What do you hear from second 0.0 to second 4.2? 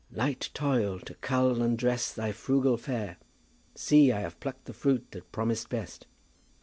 'Light toil! to cull and dress thy frugal fare! See,